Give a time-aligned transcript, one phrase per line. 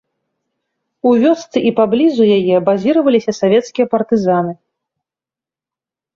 [1.09, 4.59] У вёсцы і паблізу яе базіраваліся савецкія партызаны.